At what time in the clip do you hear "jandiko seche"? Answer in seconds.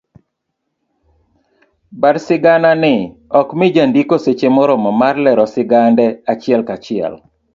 3.75-4.47